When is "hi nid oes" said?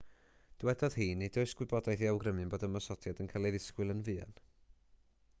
1.01-1.51